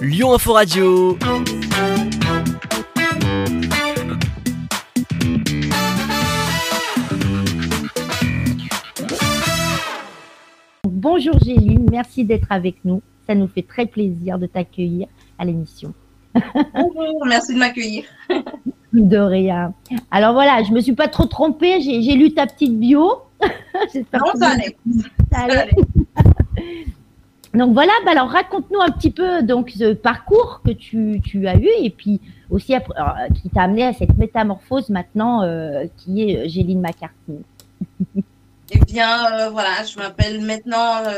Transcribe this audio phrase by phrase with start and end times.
[0.00, 1.18] Lyon Info Radio.
[10.84, 13.02] Bonjour Géline, merci d'être avec nous.
[13.26, 15.06] Ça nous fait très plaisir de t'accueillir
[15.38, 15.92] à l'émission.
[16.74, 18.04] Bonjour, merci de m'accueillir.
[18.92, 19.72] De rien.
[20.10, 23.22] Alors voilà, je me suis pas trop trompée, j'ai lu ta petite bio.
[23.92, 24.76] J'espère Non, allait.
[25.30, 25.70] ça Ça allait.
[27.52, 31.56] Donc voilà, bah alors raconte-nous un petit peu donc ce parcours que tu, tu as
[31.56, 35.84] eu et puis aussi après- alors, euh, qui t'a amené à cette métamorphose maintenant euh,
[35.96, 37.38] qui est euh, Géline McCarthy.
[38.72, 41.12] Eh bien, euh, voilà, je m'appelle maintenant euh,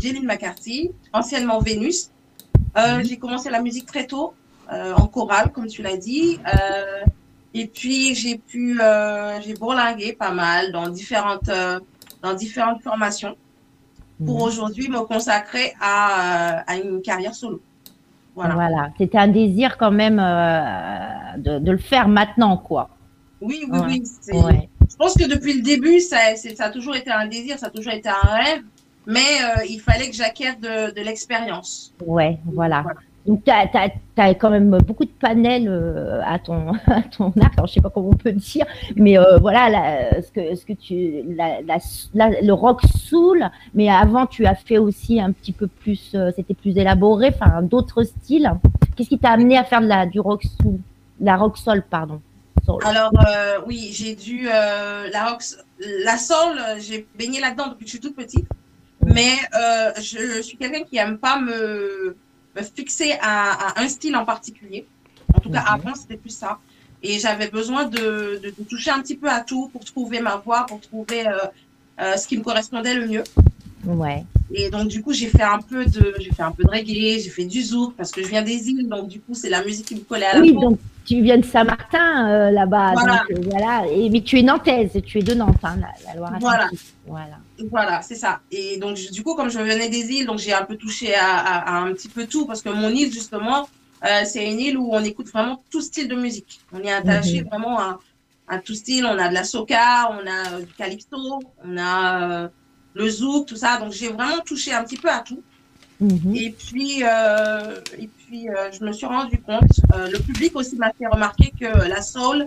[0.00, 2.08] Jeline McCarthy, anciennement Vénus.
[2.78, 4.32] Euh, J'ai commencé la musique très tôt,
[4.70, 6.38] en chorale, comme tu l'as dit.
[7.52, 8.80] Et puis, j'ai pu,
[9.44, 11.50] j'ai bourlingué pas mal dans différentes,
[12.22, 13.36] dans différentes formations
[14.24, 17.60] pour aujourd'hui me consacrer à, euh, à une carrière solo.
[18.34, 18.54] Voilà.
[18.54, 22.88] Voilà, c'était un désir quand même euh, de, de le faire maintenant quoi.
[23.40, 23.86] Oui, oui, Ouais.
[24.32, 24.38] oui.
[24.42, 24.68] Ouais.
[24.90, 27.70] Je pense que depuis le début, ça, ça a toujours été un désir, ça a
[27.70, 28.62] toujours été un rêve,
[29.06, 31.92] mais euh, il fallait que j'acquière de, de l'expérience.
[32.06, 32.82] Ouais, voilà.
[32.82, 33.00] Voilà.
[33.26, 37.54] Donc, tu as, quand même beaucoup de panels euh, à, ton, à ton arc.
[37.56, 40.64] Alors, je sais pas comment on peut dire, mais euh, voilà, la- ce, que, ce
[40.64, 43.48] que tu, la, la- le rock soul.
[43.74, 47.62] Mais avant, tu as fait aussi un petit peu plus, euh, c'était plus élaboré, enfin,
[47.62, 48.50] d'autres styles.
[48.96, 50.78] Qu'est-ce qui t'a amené à faire de la, du rock soul,
[51.20, 52.20] la rock soul, pardon?
[52.64, 52.82] Soul.
[52.84, 53.12] Alors
[53.66, 55.42] oui, j'ai dû la rock,
[56.04, 58.46] la soul, j'ai baigné là-dedans depuis que je suis toute petite,
[59.06, 62.16] mais euh, je, suis quelqu'un qui aime pas me,
[62.62, 64.86] fixer à, à un style en particulier.
[65.34, 65.74] En tout cas, Mhm.
[65.80, 66.58] avant c'était plus ça.
[67.02, 70.36] Et j'avais besoin de, de, de toucher un petit peu à tout pour trouver ma
[70.36, 71.36] voix, pour trouver euh,
[72.00, 73.24] euh, ce qui me correspondait le mieux.
[73.84, 74.24] Ouais.
[74.52, 77.20] Et donc du coup, j'ai fait un peu de, j'ai fait un peu de reggae,
[77.22, 79.62] j'ai fait du zouk parce que je viens des îles, donc du coup, c'est la
[79.64, 80.60] musique qui me collait à la Oui, peau.
[80.60, 82.92] donc tu viens de Saint-Martin euh, là-bas.
[82.94, 83.22] Voilà.
[83.30, 83.86] donc, euh, voilà.
[83.90, 86.80] Et, mais tu es nantaise, tu es de Nantes, hein, la, la Loire-Atlantique.
[87.06, 87.36] Voilà.
[87.70, 88.40] Voilà, c'est ça.
[88.50, 91.14] Et donc, je- du coup, comme je venais des îles, donc j'ai un peu touché
[91.14, 93.68] à, à- à un petit peu tout, parce que mon île, justement,
[94.04, 96.60] euh, c'est une île où on écoute vraiment tout style de musique.
[96.72, 97.48] On est attaché Mhm.
[97.48, 97.98] vraiment à,
[98.48, 99.06] à tout style.
[99.06, 102.48] On a de la soca, on a du calypso, on a euh,
[102.94, 103.78] le zouk, tout ça.
[103.78, 105.42] Donc, j'ai vraiment touché un petit peu à tout.
[106.00, 106.34] Mhm.
[106.36, 109.62] Et puis, euh, et puis euh, je me suis rendu compte,
[109.94, 112.44] euh, le public aussi m'a fait remarquer que la soul,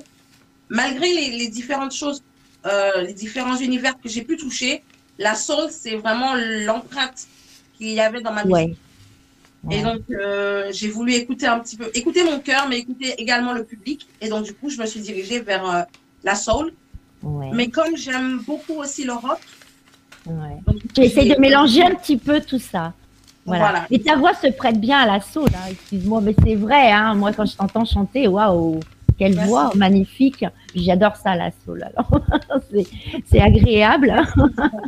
[0.69, 2.21] malgré les, les différentes choses,
[2.65, 4.83] euh, les différents univers que j'ai pu toucher,
[5.17, 7.27] la soul, c'est vraiment l'empreinte
[7.77, 8.77] qu'il y avait dans ma musique.
[9.63, 9.77] Ouais.
[9.77, 13.51] Et donc, euh, j'ai voulu écouter un petit peu, écouter mon cœur, mais écouter également
[13.53, 14.07] le public.
[14.21, 15.81] Et donc, du coup, je me suis dirigée vers euh,
[16.23, 16.71] la soul.
[17.23, 17.49] Ouais.
[17.53, 19.39] Mais comme j'aime beaucoup aussi le rock,
[20.95, 22.93] j'ai- de mélanger un petit peu tout ça.
[23.49, 23.69] Voilà.
[23.71, 23.85] Voilà.
[23.91, 27.13] Et ta voix se prête bien à la soul, hein, excuse-moi, mais c'est vrai, hein,
[27.15, 28.79] moi quand je t'entends chanter, waouh,
[29.17, 29.49] quelle Merci.
[29.49, 30.45] voix magnifique.
[30.75, 31.83] J'adore ça, la soul.
[31.83, 32.09] Alors,
[33.25, 34.15] c'est, agréable.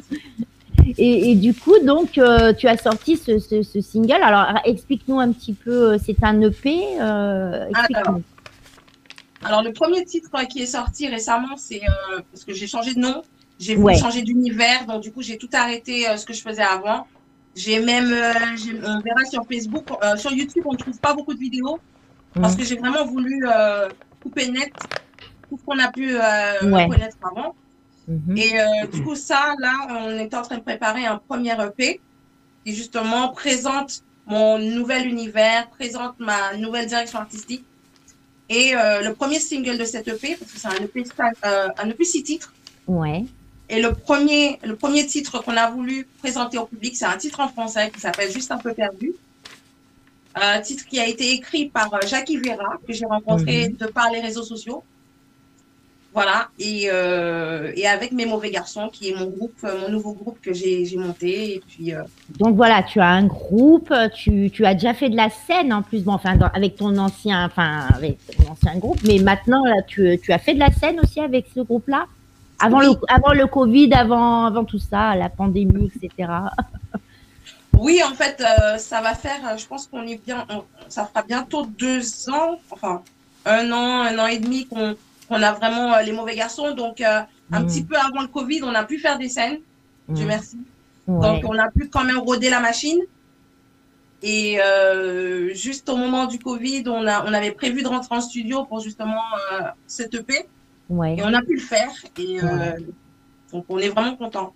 [0.97, 4.21] et, et du coup, donc, euh, tu as sorti ce, ce, ce single.
[4.23, 6.81] Alors, explique-nous un petit peu, euh, c'est un EP.
[7.01, 8.23] Euh, explique-nous.
[9.43, 12.93] Alors, le premier titre euh, qui est sorti récemment, c'est euh, parce que j'ai changé
[12.93, 13.23] de nom,
[13.59, 13.97] j'ai Ouais.
[13.97, 17.05] changer d'univers, donc du coup, j'ai tout arrêté ce que je faisais avant.
[17.55, 18.33] J'ai même, euh,
[18.85, 21.79] on verra sur Facebook, euh, sur YouTube, on ne trouve pas beaucoup de vidéos
[22.33, 22.57] parce Mm.
[22.57, 23.89] que j'ai vraiment voulu euh,
[24.23, 24.71] couper net
[25.49, 26.87] tout ce qu'on a pu euh, Ouais.
[26.87, 27.55] connaître avant.
[28.07, 28.37] Mhm.
[28.37, 28.53] Et
[28.91, 31.99] du coup, ça, là, on est en train de préparer un premier EP
[32.65, 37.65] qui justement présente mon nouvel univers, présente ma nouvelle direction artistique.
[38.49, 41.03] Et le premier single de cet EP, parce que c'est un EP,
[41.43, 42.53] un EP six titres,
[42.87, 43.25] Ouais.
[43.71, 47.39] Et le premier, le premier titre qu'on a voulu présenter au public, c'est un titre
[47.39, 49.13] en français qui s'appelle Juste un peu perdu.
[50.35, 54.09] Un titre qui a été écrit par euh, Jackie Vera, que j'ai rencontré de par
[54.11, 54.83] les réseaux sociaux.
[56.13, 60.39] Voilà, et, euh, et avec Mes Mauvais Garçons, qui est mon groupe, mon nouveau groupe
[60.41, 61.55] que j'ai j'ai monté.
[61.55, 62.01] Et puis, euh,
[62.37, 65.81] Donc voilà, tu as un groupe, tu, tu as déjà fait de la scène en
[65.81, 69.81] plus, bon, enfin, dans- avec ton ancien, enfin, avec ton ancien groupe, mais maintenant, là,
[69.87, 72.07] tu, tu as fait de la scène aussi avec ce groupe-là?
[72.61, 72.85] Avant, Oui.
[72.87, 76.29] le, avant le Covid, avant, avant tout ça, la pandémie, etc.
[77.77, 81.05] Oui, en fait, euh, ça va faire, euh, je pense qu'on est bien, on- ça
[81.05, 83.01] fera bientôt deux ans, enfin
[83.45, 84.95] un an, un an et demi qu'on
[85.27, 86.75] qu'on a vraiment euh, les mauvais garçons.
[86.75, 87.21] Donc, euh,
[87.51, 87.65] un Mm.
[87.67, 89.57] petit peu avant le Covid, on a pu faire des scènes,
[90.09, 90.27] Dieu Mm.
[90.27, 90.57] merci.
[91.07, 91.21] Ouais.
[91.41, 92.99] Donc, on a pu quand même roder la machine.
[94.21, 94.59] Et
[95.55, 98.79] juste au moment du Covid, on, a, on avait prévu de rentrer en studio pour
[98.81, 99.23] justement
[99.87, 100.45] cette EP.
[100.91, 101.15] Ouais.
[101.17, 101.89] Et on a pu le faire.
[102.19, 102.75] Et euh, Ouais.
[103.53, 104.53] donc, on est vraiment content.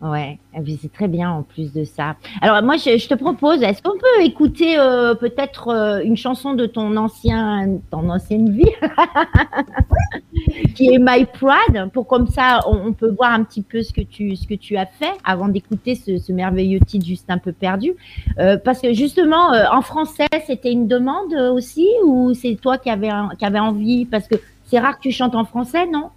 [0.00, 0.38] Ouais,
[0.80, 2.16] c'est très bien en plus de ça.
[2.40, 6.64] Alors moi, je, te propose, est-ce qu'on peut écouter euh, peut-être euh, une chanson de
[6.64, 8.64] ton ancien, ton ancienne vie,
[10.74, 14.00] qui est My Pride, pour comme ça, on, peut voir un petit peu ce que
[14.00, 17.92] tu, ce que tu as fait avant d'écouter ce, merveilleux titre juste un peu perdu.
[18.38, 23.10] Euh, parce que justement, en français, c'était une demande aussi, ou c'est toi qui avais,
[23.38, 24.36] qui avait envie, parce que
[24.70, 26.10] c'est rare que tu chantes en français, non?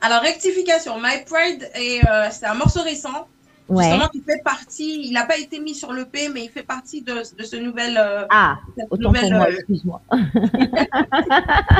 [0.00, 3.26] Alors, rectification, My Pride, euh, c'est un morceau récent.
[3.68, 6.62] Justement, qui fait partie, il n'a pas été mis sur le P, mais il fait
[6.62, 7.98] partie de, ce nouvel.
[7.98, 8.58] Euh, ah,
[8.90, 10.00] autant pour moi, euh, excuse-moi.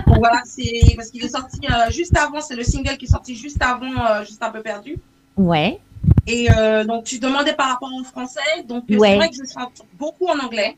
[0.09, 1.61] voilà, c'est parce qu'il est sorti
[1.91, 4.97] juste avant, c'est le single qui est sorti juste avant, juste un peu perdu.
[5.37, 5.79] Ouais.
[6.27, 6.49] Et
[6.89, 8.65] donc, tu demandais par rapport au français.
[8.67, 10.77] Donc, c'est vrai que je chante beaucoup en anglais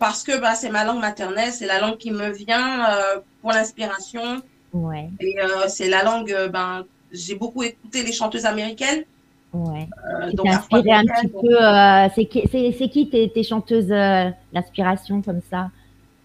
[0.00, 2.88] parce que bah, c'est ma langue maternelle, c'est la langue qui me vient
[3.40, 4.42] pour l'inspiration.
[4.72, 5.10] Ouais.
[5.20, 9.02] Et euh, c'est la langue, euh, ben, j'ai beaucoup écouté les chanteuses américaines.
[9.52, 9.88] Ouais.
[10.22, 11.60] Euh, donc, inspiré un petit peu.
[11.60, 13.88] Euh, c'est qui, c'est, qui tes, tes chanteuses,
[14.52, 15.70] l'inspiration comme ça?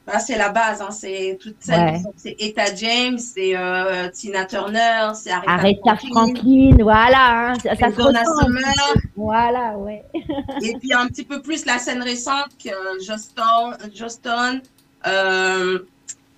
[0.05, 5.09] Bah, c'est la base, hein, c'est toutes celles c'est Etta James, c'est euh, Tina Turner,
[5.13, 10.03] c'est Aretha, Aretha Franklin, voilà, hein, ça, ça se Voilà, ouais.
[10.61, 12.69] Et puis un petit peu plus la scène récente que
[13.03, 14.61] Justin, Justin
[15.07, 15.79] euh,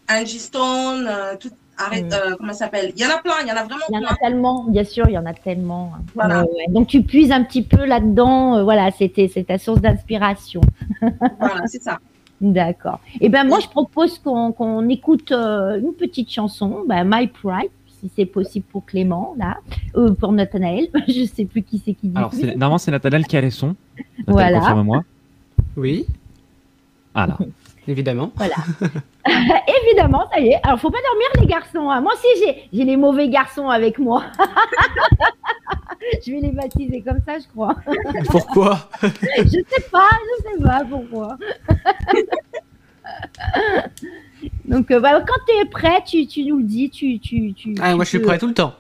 [0.10, 2.14] Angie Stone, euh, tout, Arrête, mm.
[2.14, 2.92] euh, comment ça s'appelle?
[2.96, 4.00] Il y en a plein, il y en a vraiment plein.
[4.00, 5.92] Il y en a tellement, bien sûr, il y en a tellement.
[6.16, 6.44] Voilà.
[6.70, 10.62] donc tu puises un petit peu là-dedans, euh, voilà, c'était c'est ta source d'inspiration.
[11.40, 12.00] voilà, c'est ça.
[12.40, 13.00] D'accord.
[13.16, 17.72] Et eh ben moi je propose qu'on écoute euh, une petite chanson, ben, My Pride,
[17.88, 19.58] si c'est possible pour Clément là,
[19.96, 22.18] ou pour Nathanaël, je sais plus qui c'est qui dit.
[22.18, 23.76] Alors normalement c'est Nathanaël qui a les sons.
[24.28, 24.60] Voilà.
[24.60, 25.04] Confirme-moi.
[25.76, 26.06] Oui.
[27.16, 27.38] Voilà.
[27.88, 28.32] Évidemment.
[28.36, 28.56] Voilà.
[29.84, 30.60] Évidemment, ça y est.
[30.64, 31.90] Alors, faut pas dormir, les garçons.
[31.90, 32.02] Hein.
[32.02, 34.24] Moi aussi, j'ai les mauvais garçons avec moi.
[36.26, 37.76] je vais les baptiser comme ça, je crois.
[38.30, 38.90] Pourquoi?
[39.02, 41.38] Je sais pas, je sais pas pourquoi.
[44.66, 46.90] Donc, euh, bah, quand tu es prêt, tu, tu, nous le dis.
[46.90, 48.74] Tu, tu, tu ah, moi, je suis prêt tout le temps.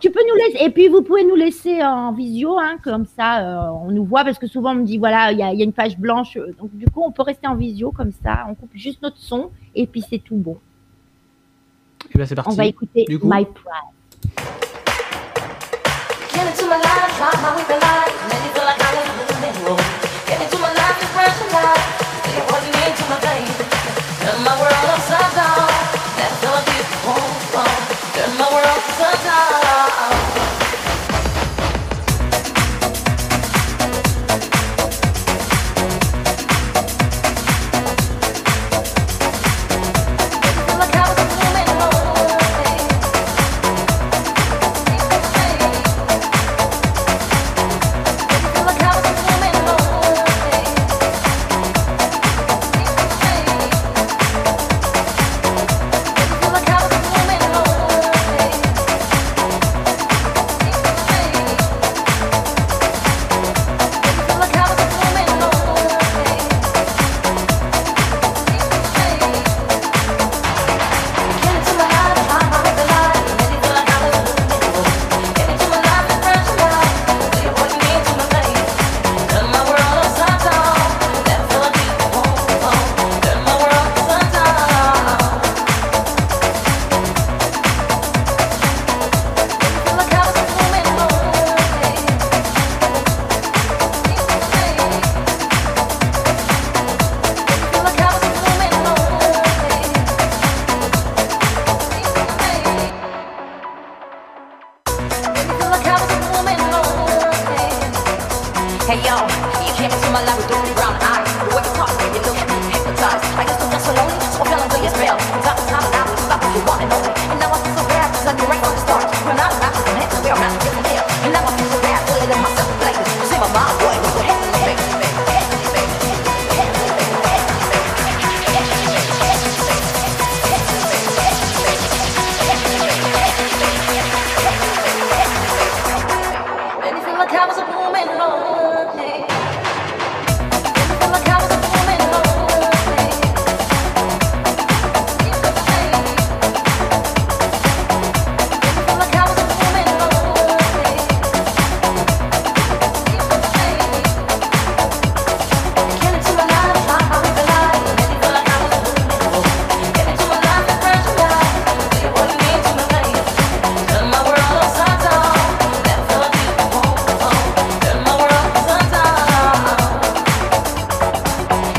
[0.00, 3.40] Tu peux nous laisser, et puis vous pouvez nous laisser en visio, hein, comme ça
[3.40, 5.72] euh, on nous voit, parce que souvent on me dit voilà, il y, a une
[5.72, 8.70] page blanche, euh, donc du coup on peut rester en visio comme ça, on coupe
[8.74, 10.58] juste notre son, et puis c'est tout bon.
[12.14, 12.50] Et bien c'est parti.
[12.52, 13.96] On va écouter My Pride.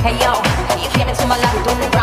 [0.07, 0.31] Hey yo,
[0.81, 1.96] you came into my life,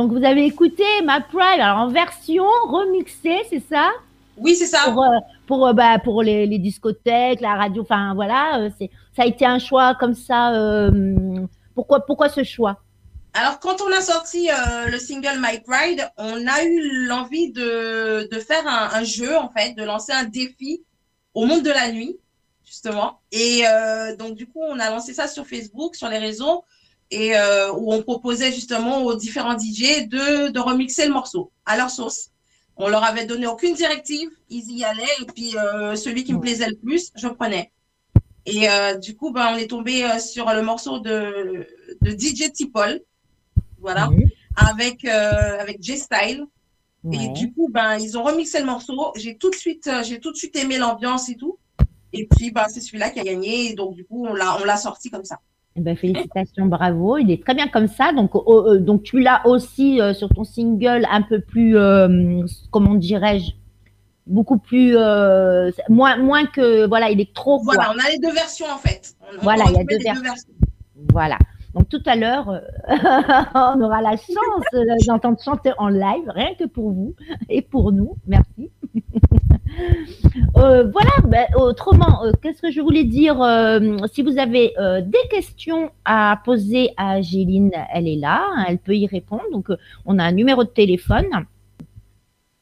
[0.00, 3.90] donc vous avez écouté My Pride alors en version remixée, c'est ça?
[4.38, 4.84] Oui, c'est ça.
[4.84, 8.90] Pour, euh, pour, euh, bah, pour les, les discothèques, la radio, enfin voilà, euh, c'est
[9.14, 10.54] ça a été un choix comme ça.
[10.54, 10.90] euh,
[11.74, 12.80] pourquoi, pourquoi ce choix?
[13.34, 18.28] Alors, quand on a sorti euh, le single My Pride, on a eu l'envie de,
[18.34, 20.82] de faire un, un jeu, en fait, de lancer un défi
[21.34, 22.16] au monde de la nuit,
[22.64, 23.20] justement.
[23.30, 26.64] Et euh, donc, du coup, on a lancé ça sur Facebook, sur les réseaux,
[27.10, 31.76] et euh, où on proposait justement aux différents DJ de, de remixer le morceau à
[31.76, 32.28] leur sauce.
[32.76, 36.40] On leur avait donné aucune directive, ils y allaient, et puis euh, celui qui me
[36.40, 37.72] plaisait le plus, je prenais.
[38.46, 41.66] Et euh, du coup, ben, on est tombé euh, sur le morceau de,
[42.00, 43.00] de DJ Tipol,
[43.78, 44.24] voilà, Oui.
[44.56, 46.46] avec, euh, avec J-Style.
[47.12, 49.12] Et du coup, ben, ils ont remixé le morceau.
[49.16, 51.58] J'ai tout de suite, euh, j'ai tout de suite aimé l'ambiance et tout.
[52.12, 53.70] Et puis, ben, c'est celui-là qui a gagné.
[53.70, 55.38] Et donc, du coup, on l'a, on l'a sorti comme ça.
[55.80, 57.16] Eh ben, félicitations, bravo.
[57.16, 58.12] Il est très bien comme ça.
[58.12, 62.42] Donc, oh, euh, donc tu l'as aussi euh, sur ton single un peu plus, euh,
[62.70, 63.52] comment dirais-je,
[64.26, 67.60] beaucoup plus, euh, moins, moins que, voilà, électro.
[67.60, 67.76] quoi.
[67.76, 69.14] Voilà, on a les deux versions en fait.
[69.38, 70.34] On, Voilà, il y a deux versions.
[71.10, 71.38] Voilà.
[71.74, 72.60] Donc tout à l'heure, euh,
[73.54, 77.14] on aura la chance euh, d'entendre chanter en live, rien que pour vous
[77.48, 78.16] et pour nous.
[78.26, 78.70] Merci.
[80.56, 83.36] Euh, voilà, ben, autrement, qu'est-ce que je voulais dire
[84.12, 88.96] Si vous avez des questions à poser à Géline, elle est là, hein, elle peut
[88.96, 89.44] y répondre.
[89.52, 89.68] Donc,
[90.04, 91.24] on a un numéro de téléphone.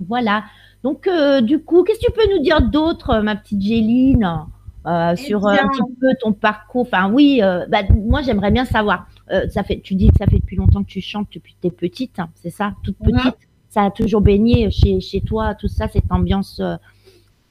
[0.07, 0.45] Voilà.
[0.85, 1.09] Donc,
[1.43, 4.47] du coup, qu'est-ce que tu peux nous dire d'autre, ma petite Géline?
[4.88, 6.83] Euh, Eh sur euh, un petit peu ton parcours.
[6.83, 9.07] Enfin, oui, euh, bah, moi j'aimerais bien savoir.
[9.30, 11.59] Euh, ça fait, tu dis que ça fait depuis longtemps que tu chantes depuis que
[11.62, 13.12] tu es petite, hein, c'est ça, toute Mhm.
[13.12, 13.37] petite.
[13.68, 16.61] Ça a toujours baigné chez, chez toi, tout ça, cette ambiance.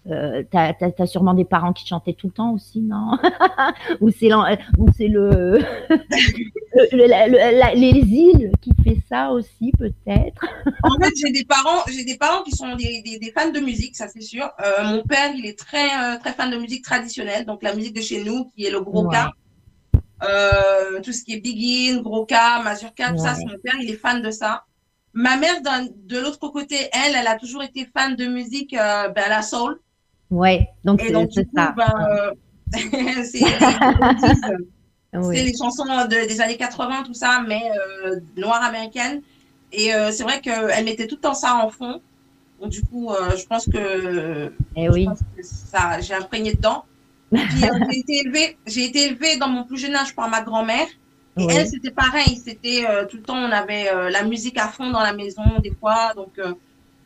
[0.09, 3.11] Euh, euh, t'as, sûrement des parents qui chantaient tout le temps aussi, non?
[4.01, 4.45] Ou c'est, l'en-
[4.77, 5.59] ou c'est le,
[5.89, 10.45] le- le- la- le- la- les îles qui fait ça aussi, peut-être?
[10.83, 13.59] En fait, j'ai des parents, j'ai des parents qui sont des, des, des fans de
[13.59, 14.49] musique, ça c'est sûr.
[14.65, 17.95] Euh, mon père, il est très euh, très fan de musique traditionnelle, donc la musique
[17.95, 19.13] de chez nous, qui est le gros Ouais.
[19.13, 19.31] cas.
[20.23, 23.45] Euh, tout ce qui est Begin, gros cas, mazurka, tout ça, Ouais.
[23.45, 24.63] mon père, il est fan de ça.
[25.13, 29.29] Ma mère, de l'autre côté, elle, elle a toujours été fan de musique, euh, ben,
[29.29, 29.79] la soul.
[30.29, 31.13] Ouais, donc c'est,
[31.55, 31.73] ça.
[31.77, 32.31] ben, euh,
[33.23, 33.39] c'est
[35.43, 35.53] les Oui.
[35.57, 37.61] chansons de- des années 80, tout ça, mais
[38.05, 39.21] euh, noires américaines.
[39.71, 42.01] Et euh, c'est vrai qu'elle mettait tout le temps ça en fond.
[42.61, 45.05] Donc, du coup, euh, je pense que, Eh oui.
[45.05, 46.85] pense que ça, j'ai imprégné dedans.
[47.33, 47.37] Euh,
[47.89, 50.87] j'ai été élevée, j'ai été élevée dans mon plus jeune âge par ma grand-mère.
[51.37, 51.53] Et Oui.
[51.55, 52.41] elle, c'était pareil.
[52.43, 55.43] C'était euh, tout le temps, on avait euh, la musique à fond dans la maison,
[55.63, 56.13] des fois.
[56.15, 56.53] Donc, euh,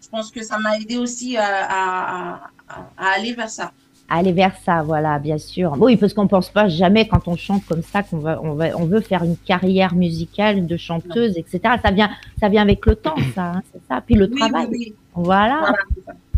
[0.03, 2.33] je pense que ça m'a aidé aussi à, à,
[2.67, 3.71] à- à aller vers ça.
[4.09, 5.73] aller vers ça, voilà, bien sûr.
[5.79, 8.65] Oui, parce qu'on pense pas jamais quand on chante comme ça qu'on va, on va,
[8.77, 11.75] on veut faire une carrière musicale de chanteuse, etc.
[11.83, 14.01] Ça vient, ça vient avec le temps, ça, hein, c'est ça.
[14.01, 14.95] Puis le Oui, travail, oui, oui.
[15.13, 15.73] voilà.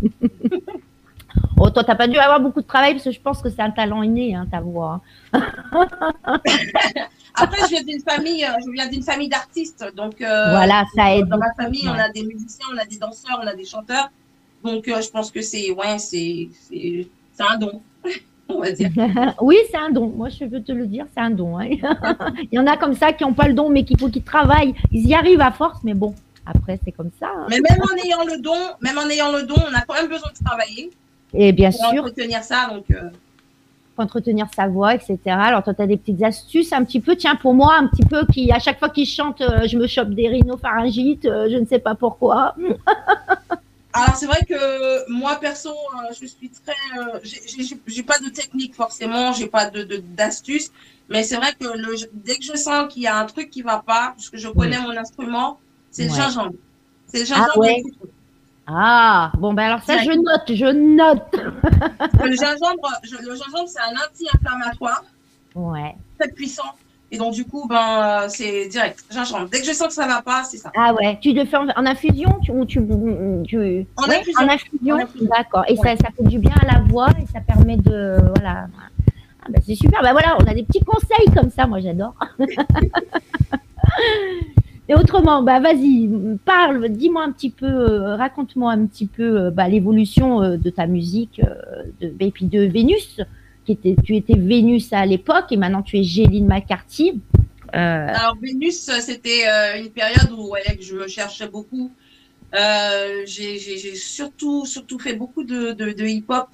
[1.56, 3.62] Oh, toi, t'as pas dû avoir beaucoup de travail parce que je pense que c'est
[3.62, 5.00] un talent inné, hein, ta voix.
[7.34, 11.14] Après, je viens d'une famille, euh, je viens d'une famille d'artistes, donc euh, voilà, ça
[11.16, 11.26] aide.
[11.28, 14.10] dans ma famille, on a des musiciens, on a des danseurs, on a des chanteurs,
[14.62, 16.48] donc euh, je pense que c'est ouais, c'est
[17.40, 17.82] un don,
[18.48, 18.90] on va dire.
[19.40, 20.06] oui, c'est un don.
[20.08, 21.58] Moi, je veux te le dire, c'est un don.
[21.58, 21.66] hein.
[22.52, 24.22] Il y en a comme ça qui n'ont pas le don, mais qu'il faut qu'ils
[24.22, 24.74] travaillent.
[24.92, 26.14] Ils y arrivent à force, mais bon,
[26.46, 27.30] après, c'est comme ça.
[27.36, 27.46] hein.
[27.50, 30.08] Mais même en ayant le don, même en ayant le don, on a quand même
[30.08, 30.90] besoin de travailler
[31.32, 33.10] Et bien pour sûr, entretenir ça, donc euh,
[33.94, 35.18] pour entretenir sa voix, etc.
[35.26, 37.16] Alors, toi, tu as des petites astuces un petit peu.
[37.16, 39.86] Tiens, pour moi, un petit peu, qui à chaque fois qu'il chante, euh, je me
[39.86, 42.54] chope des rhinopharyngites, euh, je ne sais pas pourquoi.
[43.96, 48.74] Alors c'est vrai que moi perso, euh, je suis très, euh, j'ai- pas de technique
[48.74, 50.72] forcément, j'ai pas de de- d'astuce,
[51.08, 53.62] mais c'est vrai que le, dès que je sens qu'il y a un truc qui
[53.62, 55.60] va pas, puisque je connais mon instrument,
[55.92, 56.16] c'est le Ouais.
[56.16, 56.54] gingembre.
[57.06, 57.50] C'est le gingembre.
[57.54, 57.82] Ah ouais.
[58.66, 61.26] Ah, bon, ben alors ça, je note, je note.
[62.24, 65.04] Le gingembre, je- le gingembre c'est un anti-inflammatoire
[65.54, 65.94] Ouais.
[66.18, 66.72] très puissant,
[67.12, 69.48] et donc du coup ben euh, c'est direct gingembre.
[69.50, 70.72] Dès que je sens que ça va pas, c'est ça.
[70.76, 71.18] Ah ouais.
[71.20, 72.80] Tu le fais en, en infusion tu, ou tu,
[73.46, 73.86] tu...
[73.96, 74.40] En Ouais, infusion.
[74.40, 74.94] En infusion.
[74.96, 75.28] En infusion.
[75.36, 75.64] D'accord.
[75.68, 75.96] Et Ouais.
[75.96, 78.16] ça, ça fait du bien à la voix et ça permet de.
[78.36, 78.66] Voilà.
[79.42, 80.00] Ah ben c'est super.
[80.02, 81.66] Ben voilà, on a des petits conseils comme ça.
[81.66, 82.14] Moi, j'adore.
[84.88, 86.10] Et autrement, bah vas-y,
[86.44, 90.68] parle, dis-moi un petit peu, euh, raconte-moi un petit peu euh, bah, l'évolution euh, de
[90.68, 91.40] ta musique,
[92.02, 93.22] de, et puis de Vénus,
[93.64, 97.18] qui était, tu étais Vénus à l'époque et maintenant tu es Géline McCarthy.
[97.74, 99.44] Euh, Alors Vénus, c'était
[99.80, 101.90] une période où ouais, je cherchais beaucoup.
[102.54, 106.48] Euh, j'ai surtout, surtout fait beaucoup de, de, de hip-hop,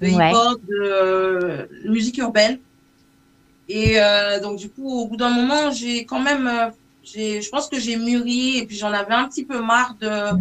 [0.00, 0.30] de Ouais.
[0.30, 2.58] hip-hop, de euh, musique urbaine.
[3.68, 3.96] Et
[4.42, 6.48] donc du coup, au bout d'un moment, j'ai quand même,
[7.04, 10.36] je pense que j'ai mûri et puis j'en avais un petit peu marre de,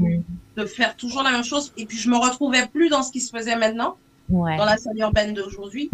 [0.57, 1.71] de faire toujours la même chose.
[1.77, 3.97] Et puis je me retrouvais plus dans ce qui se faisait maintenant,
[4.29, 4.57] Ouais.
[4.57, 5.89] dans la scène urbaine d'aujourd'hui.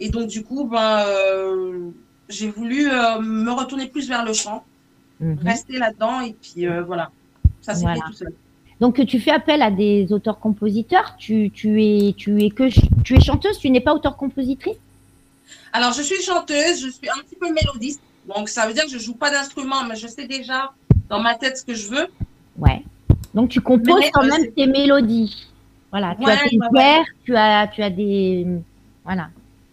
[0.00, 1.88] Et donc du coup, ben, euh,
[2.28, 4.64] j'ai voulu euh, me retourner plus vers le chant,
[5.20, 5.38] Mhm.
[5.44, 7.10] rester là-dedans et puis euh, voilà,
[7.60, 7.96] ça s'est Voilà.
[7.96, 8.32] fait tout seul.
[8.80, 11.14] Donc tu fais appel à des auteurs-compositeurs?
[11.16, 12.64] Tu, tu es tu es que
[13.04, 13.56] tu es chanteuse?
[13.58, 14.76] Tu n'es pas auteur-compositrice?
[15.72, 18.90] Alors je suis chanteuse, je suis un petit peu mélodiste, donc ça veut dire que
[18.90, 20.72] je joue pas d'instrument, mais je sais déjà
[21.08, 22.06] dans ma tête ce que je veux.
[22.58, 22.82] Ouais.
[23.34, 25.48] Donc tu composes Mais, quand euh, même tes mélodies.
[25.90, 26.14] Voilà.
[26.18, 26.80] Tu Ouais, as tes ouais.
[26.82, 27.04] airs.
[27.24, 28.46] Tu as tu as des
[29.04, 29.28] voilà.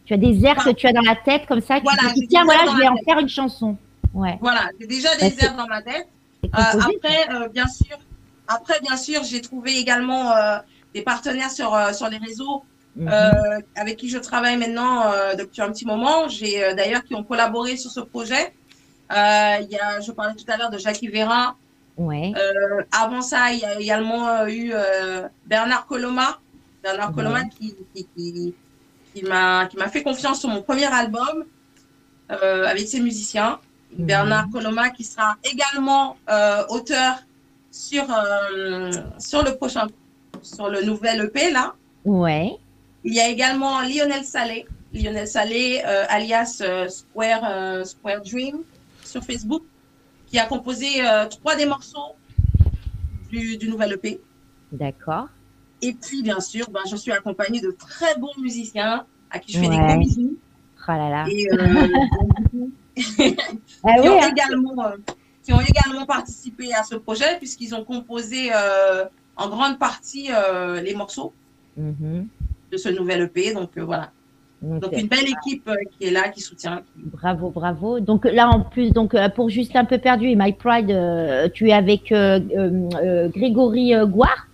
[0.06, 1.80] Tu as des airs que tu as dans la tête comme ça.
[1.82, 3.06] Voilà, tu te dis, tiens voilà je vais en tête.
[3.06, 3.78] faire une chanson.
[4.14, 4.38] Ouais.
[4.42, 6.08] Voilà, j'ai déjà Bah, des c'est- airs dans ma tête.
[6.46, 7.98] Euh, après, euh, bien sûr,
[8.48, 10.58] après, bien sûr, j'ai trouvé également euh,
[10.96, 12.64] des partenaires sur, sur les réseaux
[12.96, 13.08] Mhm.
[13.08, 16.28] euh, avec qui je travaille maintenant euh, depuis un petit moment.
[16.28, 18.54] J'ai euh, d'ailleurs qui ont collaboré sur ce projet.
[19.12, 21.56] Il y a, je parlais tout à l'heure de Jackie Vera.
[21.98, 22.32] Ouais.
[22.92, 24.72] Avant ça, il y a également eu
[25.48, 26.40] Bernard Coloma.
[26.84, 27.16] Bernard Ouais.
[27.16, 28.54] Coloma qui, qui, qui,
[29.14, 31.46] qui m'a fait confiance sur mon premier album
[32.30, 33.60] avec ses musiciens.
[33.98, 34.06] Mhm.
[34.06, 36.16] Bernard Coloma qui sera également
[36.70, 37.16] auteur
[37.72, 38.06] sur,
[39.18, 39.88] sur le prochain,
[40.44, 41.74] sur le nouvel EP là.
[42.06, 42.58] Ouais.
[43.04, 48.60] Il y a également Lionel Salé, Lionel Salé euh, alias euh, Square, euh, Square Dream
[49.04, 49.64] sur Facebook,
[50.28, 52.16] qui a composé trois des morceaux
[53.32, 54.20] du, du nouvel EP.
[54.72, 55.28] D'accord.
[55.82, 59.60] Et puis bien sûr, ben, je suis accompagnée de très bons musiciens à qui je
[59.60, 60.38] fais des gros bisous.
[60.88, 61.26] Ah là là.
[61.30, 61.48] Et,
[63.84, 64.30] Ah qui, oui, ont hein.
[64.30, 64.76] également,
[65.44, 68.52] qui ont également participé à ce projet puisqu'ils ont composé
[69.36, 70.30] en grande partie
[70.84, 71.34] les morceaux
[71.80, 72.28] Mhm.
[72.72, 73.54] De ce nouvel EP.
[73.54, 74.12] Donc euh, voilà.
[74.62, 76.82] Donc, Donc une belle équipe euh, qui est là, qui soutient.
[76.98, 78.00] Bravo, bravo.
[78.02, 80.94] Donc là, en plus, donc euh, pour juste un peu perdu et My Pride,
[81.54, 82.12] tu es avec
[83.30, 84.48] Grégory Gouard,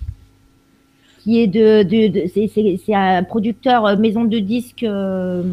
[1.21, 4.84] qui est de, de, de- c'est- un producteur maison de disques.
[4.84, 5.43] euh,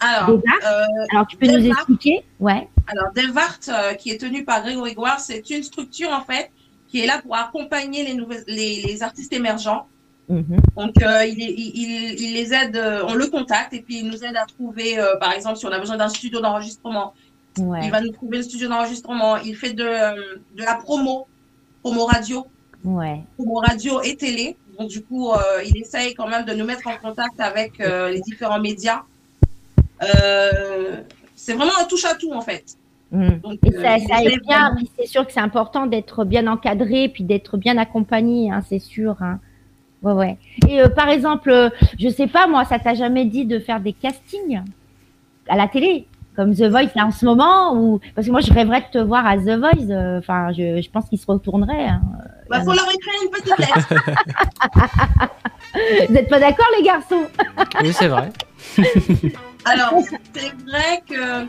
[0.00, 2.24] Alors, euh, tu peux nous expliquer?
[2.40, 2.68] Ouais.
[2.88, 6.50] alors Delvart, euh, qui est tenu par Grégory Gouard, c'est une structure en fait
[6.88, 9.86] qui est là pour accompagner les, nouvelles, les, les artistes émergents.
[10.28, 10.56] Mhm.
[10.76, 13.98] Donc, euh, il, est- il, il- il les aide, euh, on le contacte et puis
[14.00, 17.14] il nous aide à trouver, euh, par exemple, si on a besoin d'un studio d'enregistrement,
[17.58, 17.80] Ouais.
[17.84, 19.36] il va nous trouver le studio d'enregistrement.
[19.38, 21.26] Il fait de, de la promo,
[21.82, 22.46] promo radio,
[22.84, 23.20] Ouais.
[23.36, 24.56] promo radio et télé.
[24.78, 28.10] Donc, du coup, euh, il essaye quand même de nous mettre en contact avec euh,
[28.10, 29.02] les différents médias.
[30.02, 30.96] Euh,
[31.34, 32.64] c'est vraiment un touche-à-tout, en fait.
[33.12, 33.40] Mhm.
[33.40, 37.56] Donc, Et ça, ça bien, c'est sûr que c'est important d'être bien encadré, puis d'être
[37.56, 39.16] bien accompagné, hein, c'est sûr.
[39.22, 39.38] Hein.
[40.02, 40.38] Ouais, ouais.
[40.68, 43.80] Et euh, par exemple, euh, je sais pas, moi, ça t'a jamais dit de faire
[43.80, 44.62] des castings
[45.48, 46.06] à la télé,
[46.36, 48.98] comme The Voice là en ce moment, ou parce que moi, je rêverais de te
[48.98, 49.90] voir à The Voice.
[49.90, 51.86] euh, Enfin, je, je pense qu'il se retournerait.
[51.86, 52.02] Hein.
[52.50, 53.88] Bah, faut leur écrire une petite lettre.
[56.08, 57.24] Vous n'êtes pas d'accord, les garçons?
[57.82, 58.30] Oui, c'est vrai.
[59.64, 59.94] Alors,
[60.34, 61.42] c'est vrai que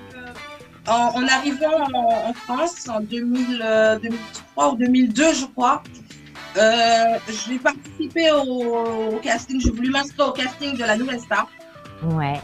[0.90, 5.84] en, en arrivant en, en France en 2000, euh, 2003 ou 2002, je crois,
[6.58, 9.60] euh, j'ai participé au, au casting.
[9.62, 11.48] J'ai voulu m'inscrire au casting de la Nouvelle Star.
[12.04, 12.40] Ouais.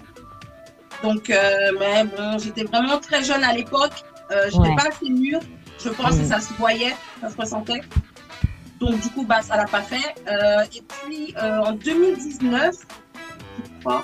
[1.04, 4.04] Donc, euh, mais bon, j'étais vraiment très jeune à l'époque.
[4.32, 4.76] Euh, j'étais Ouais.
[4.76, 5.40] pas assez mûre.
[5.84, 6.30] Je pense que Mm.
[6.30, 7.82] ça se voyait, ça se ressentait.
[8.80, 10.16] Donc, du coup, bah, ça l'a pas fait.
[10.28, 12.76] Euh, et puis, euh, en 2019,
[13.58, 14.04] je crois,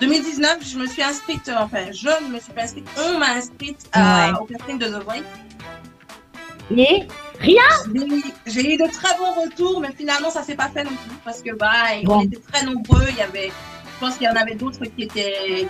[0.00, 3.86] 2019, je me suis inscrite, enfin, je ne me suis pas inscrite, on m'a inscrite
[3.92, 4.38] à- Ouais.
[4.40, 5.22] au casting de The Voice.
[6.76, 7.06] Et?
[7.42, 11.16] Eu- J'ai eu de très bons retours, mais finalement, ça s'est pas fait non plus
[11.24, 11.68] parce que, bah,
[12.04, 12.18] Bon.
[12.18, 13.04] on était très nombreux.
[13.10, 15.66] Il y avait, je pense qu'il y en avait d'autres qui étaient,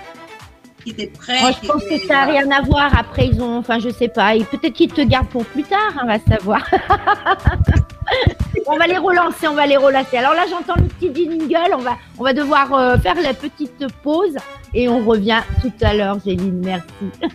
[0.85, 1.41] qui étaient prêts.
[1.41, 2.41] moi, je pense que ça n'a voilà.
[2.41, 2.99] rien à voir.
[2.99, 4.37] Après, ils ont, enfin, je sais pas.
[4.37, 6.63] Et peut-être qu'ils te gardent pour plus tard, hein, on va savoir.
[8.67, 10.17] on va les relancer, on va les relancer.
[10.19, 11.75] Alors là, j'entends le petit jingle.
[11.75, 14.37] On va, on va devoir euh, faire la petite pause
[14.75, 16.61] et on revient tout à l'heure, Géline.
[16.65, 16.87] Merci.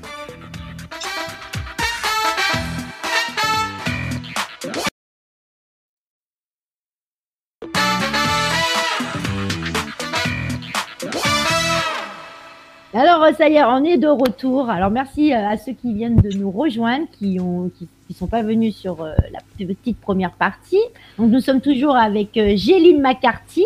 [12.99, 14.69] Alors, euh, ça y est, on est de retour.
[14.69, 18.41] Alors, merci euh, à ceux qui viennent de nous rejoindre, qui ont, qui, sont pas
[18.41, 20.81] venus sur euh, la petite première partie.
[21.17, 23.63] Donc, nous sommes toujours avec Géline McCarthy.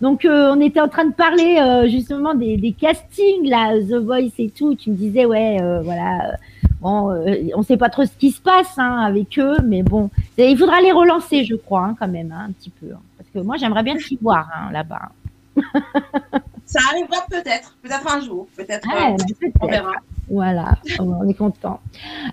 [0.00, 4.74] Donc, on était en train de parler justement des, castings, là, The Voice et tout.
[4.74, 6.36] Tu me disais, ouais, voilà,
[6.80, 7.14] bon,
[7.54, 10.80] on sait pas trop ce qui se passe hein, avec eux, mais bon, il faudra
[10.82, 12.88] les relancer, je crois, hein, quand même, hein, un petit peu.
[13.16, 15.12] parce que moi, j'aimerais bien t'y voir là-bas.
[16.66, 18.86] Ça arrivera peut-être, peut-être un jour, peut-être.
[18.88, 19.54] Ouais, euh, peut-être.
[19.60, 19.92] on verra.
[20.28, 21.80] Voilà, on est content.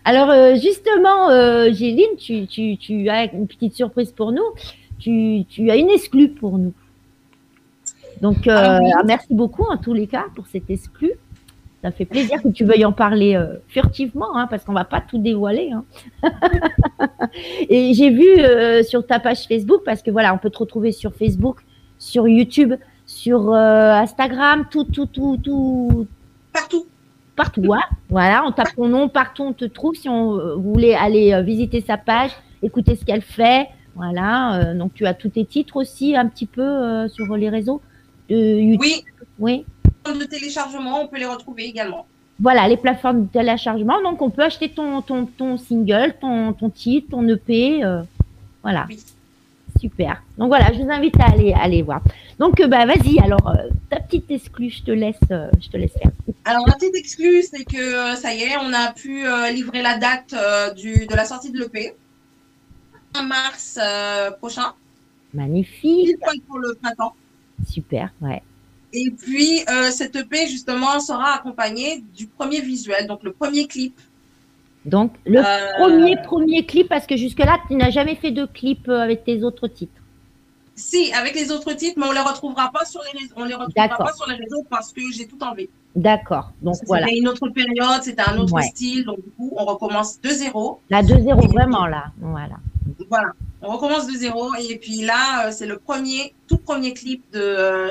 [0.03, 4.43] Alors euh, justement, euh, Géline, tu, tu, tu as une petite surprise pour nous.
[4.99, 6.73] Tu, tu as une exclue pour nous.
[8.21, 8.89] Donc Ah oui.
[9.05, 11.11] merci beaucoup en tous les cas pour cette exclue.
[11.83, 15.01] Ça fait plaisir que tu veuilles en parler euh, furtivement, hein, parce qu'on va pas
[15.01, 15.71] tout dévoiler.
[15.73, 15.83] hein.
[17.69, 20.93] Et j'ai vu euh, sur ta page Facebook, parce que voilà, on peut te retrouver
[20.93, 21.57] sur Facebook,
[21.99, 22.75] sur YouTube,
[23.13, 26.07] sur euh, Instagram, tout, tout, tout, tout,
[26.51, 26.85] Partout.
[27.35, 27.73] partout.
[27.73, 27.81] hein.
[28.09, 29.95] Voilà, on tape ton nom, partout on te trouve.
[29.95, 34.73] Si on euh, voulait aller euh, visiter sa page, écouter ce qu'elle fait, voilà.
[34.73, 37.81] donc tu as tous tes titres aussi un petit peu sur les réseaux
[38.29, 38.81] de YouTube.
[38.81, 39.03] Oui,
[39.39, 39.65] Oui.
[40.19, 42.05] de téléchargement, on peut les retrouver également.
[42.39, 44.01] Voilà, les plateformes de téléchargement.
[44.01, 47.83] Donc on peut acheter ton, ton, ton single, ton, ton titre, ton EP.
[47.83, 48.01] euh,
[48.63, 48.85] voilà.
[48.89, 48.99] Oui.
[49.79, 50.23] Super.
[50.37, 52.01] Donc voilà, je vous invite à aller, aller voir.
[52.39, 55.77] Donc euh, bah vas-y, alors euh, ta petite exclue, je te laisse, euh, je te
[55.77, 56.11] laisse faire.
[56.45, 59.97] Alors, la petite excuse, c'est que ça y est, on a pu euh, livrer la
[59.97, 60.35] date
[60.75, 61.95] du, de la sortie de l'EP.
[63.15, 63.79] 1 mars
[64.39, 64.73] prochain,
[65.33, 67.13] Magnifique, poil pour le printemps.
[67.67, 68.41] super, ouais.
[68.91, 73.99] Et puis, cette EP, justement, sera accompagnée du premier visuel, donc le premier clip.
[74.85, 75.43] Donc le Euh,
[75.79, 79.23] premier premier clip, parce que jusque là tu n'as jamais fait de clip euh, avec
[79.23, 80.01] tes autres titres.
[80.75, 83.33] Si, avec les autres titres, mais on les retrouvera pas sur les réseaux.
[83.37, 84.07] On les retrouvera D'accord.
[84.07, 85.69] pas sur les réseaux parce que j'ai tout enlevé.
[85.95, 86.51] D'accord.
[86.63, 88.63] Donc C'était voilà, une autre période, c'était un autre Ouais.
[88.63, 90.81] style, donc du coup, on recommence de zéro.
[90.89, 92.55] la 2-0 vraiment là, voilà.
[93.09, 93.29] Voilà,
[93.61, 94.53] on recommence de zéro.
[94.55, 97.89] Et puis là, euh, c'est le premier, tout premier clip de euh,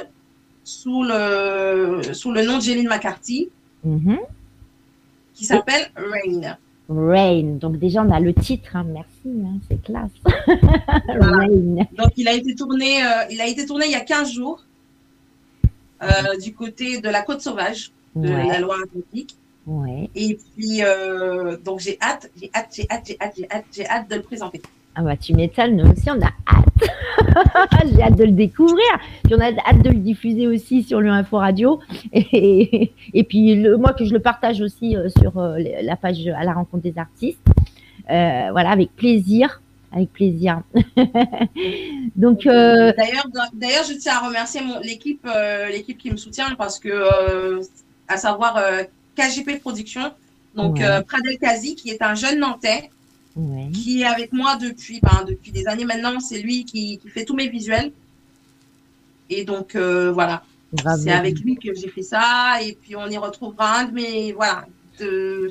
[0.64, 3.48] sous le sous le nom de Jéline McCarthy
[3.84, 4.18] Mhm.
[5.34, 6.56] qui s'appelle Rain.
[6.98, 7.58] Rain.
[7.60, 8.84] Donc déjà on a le titre, hein.
[8.86, 10.10] merci, hein, c'est classe.
[11.06, 11.36] Voilà.
[11.38, 11.86] Rain.
[11.96, 14.64] Donc il a été tourné, euh, il a été tourné il y a 15 jours
[16.02, 19.36] euh, du côté de la Côte Sauvage de la Loire-Atlantique.
[19.66, 20.10] ouais.
[20.14, 23.86] Et puis euh, donc j'ai hâte, j'ai hâte, j'ai hâte, j'ai hâte, j'ai hâte, j'ai
[23.86, 24.62] hâte de le présenter.
[24.94, 27.86] Ah bah tu m'étonnes, nous aussi on a hâte.
[27.94, 28.84] J'ai hâte de le découvrir.
[29.24, 31.80] Puis on a hâte de le diffuser aussi sur le Info Radio.
[32.12, 36.26] Et, et puis le, moi que je le partage aussi euh, sur euh, la page
[36.26, 37.40] à la rencontre des artistes.
[38.10, 39.62] Euh, voilà, avec plaisir.
[39.94, 40.60] Avec plaisir.
[42.16, 46.78] Donc euh, D'ailleurs, d'ailleurs, je tiens à remercier l'équipe, euh, l'équipe qui me soutient parce
[46.78, 47.60] que,
[48.08, 48.60] à savoir
[49.16, 50.12] KGP Production,
[50.54, 51.02] donc Ouais.
[51.06, 52.90] Pradel Kazi, qui est un jeune Nantais,
[53.36, 56.20] ouais, qui est avec moi depuis, ben, depuis des années maintenant.
[56.20, 57.92] C'est lui qui, qui fait tous mes visuels.
[59.30, 60.42] Et donc euh, voilà,
[60.98, 62.58] c'est avec lui que j'ai fait ça.
[62.62, 64.66] Et puis on y retrouvera un de mes, voilà,
[65.00, 65.50] de...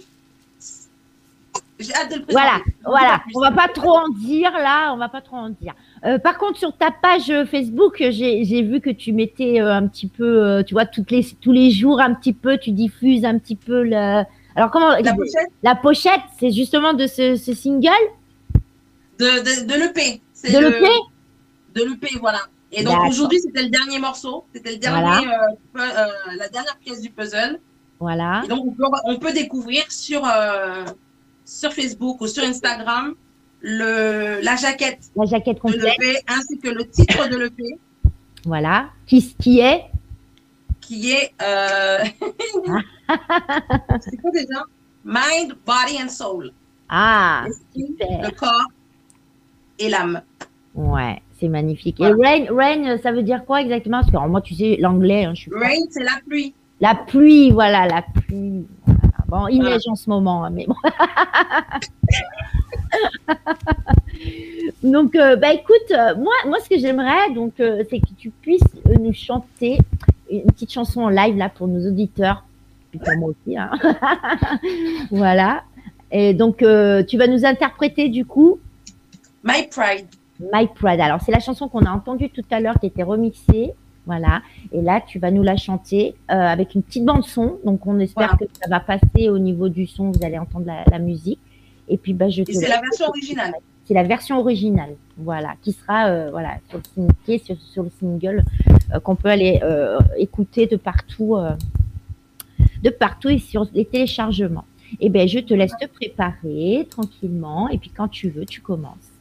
[1.79, 2.31] j'ai hâte de le présenter.
[2.31, 3.23] Voilà, voilà.
[3.33, 5.73] On va pas trop en dire là, on va pas trop en dire.
[6.05, 9.73] Euh, par contre, sur ta page euh, Facebook, j'ai j'ai vu que tu mettais euh,
[9.73, 12.71] un petit peu, euh, tu vois, toutes les, tous les jours un petit peu, tu
[12.71, 14.23] diffuses un petit peu le.
[14.55, 17.91] Alors comment La pochette la pochette, c'est justement de ce, ce single,
[19.19, 20.21] de, de, de l'EP.
[20.51, 20.87] De le- l'EP.
[21.75, 22.39] de l'EP, voilà.
[22.71, 26.05] Et donc aujourd'hui, c'était le dernier morceau, c'était le dernier, euh, euh,
[26.37, 27.59] la dernière pièce du puzzle.
[27.99, 28.41] Voilà.
[28.45, 30.85] Et donc on peut, on peut découvrir sur euh,
[31.45, 33.13] sur Facebook ou sur Instagram
[33.59, 37.77] le la jaquette La jaquette de l'EP ainsi que le titre de l'EP
[38.45, 38.89] Voilà.
[39.05, 39.83] Qui, qui est
[40.91, 41.99] qui est euh...
[44.01, 44.61] c'est quoi déjà?
[45.05, 46.51] Mind, Body and Soul.
[46.89, 47.45] Ah,
[47.77, 48.67] le corps
[49.79, 50.21] et l'âme?
[50.75, 51.95] ouais, c'est magnifique.
[51.99, 52.35] Voilà.
[52.35, 54.01] Et rain, rain, ça veut dire quoi exactement?
[54.01, 56.53] Parce que moi, tu sais, l'anglais, hein, je suis pas- Rain, c'est la pluie.
[56.81, 58.67] La pluie, voilà, la pluie.
[58.85, 58.99] Voilà.
[59.27, 59.75] Bon, il Voilà.
[59.75, 60.75] neige en ce moment, hein, mais bon.
[64.83, 68.29] donc, euh, bah écoute, euh, moi, moi, ce que j'aimerais, donc, euh, c'est que tu
[68.29, 68.59] puisses
[68.99, 69.77] nous chanter
[70.37, 72.43] une petite chanson en live là pour nos auditeurs,
[72.89, 73.57] puis pour moi aussi.
[73.57, 73.71] hein.
[75.11, 75.63] voilà.
[76.11, 78.59] Et donc, euh, tu vas nous interpréter du coup
[79.43, 80.07] My Pride.
[80.53, 80.99] My Pride.
[80.99, 83.71] Alors, c'est la chanson qu'on a entendue tout à l'heure qui était remixée.
[84.05, 84.41] Voilà.
[84.71, 87.59] Et là, tu vas nous la chanter euh, avec une petite bande son.
[87.63, 90.11] Donc, on espère que ça va passer au niveau du son.
[90.11, 91.39] Vous allez entendre la, la musique.
[91.87, 93.53] Et puis, bah, je te c'est la version originale.
[93.91, 94.95] C'est la version originale.
[95.17, 95.55] Voilà.
[95.61, 98.45] Qui sera euh, voilà, sur, le, qui est single
[98.93, 101.35] euh, qu'on peut aller euh, écouter de partout,
[102.81, 104.63] de partout et sur les téléchargements.
[105.01, 107.67] Et ben, je te laisse te préparer tranquillement.
[107.67, 109.11] Et puis, quand tu veux, tu commences.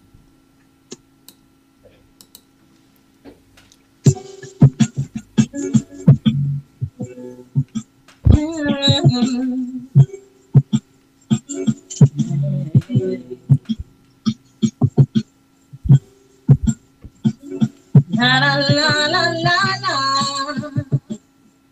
[18.20, 20.72] La la la la la.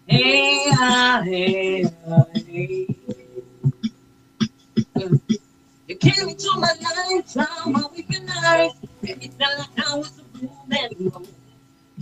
[0.07, 2.97] Hey, ah, hey, ah, hey.
[5.89, 8.73] You came into my life, drama, we've been nice.
[9.03, 11.27] Made me feel like I was a fool and wrong.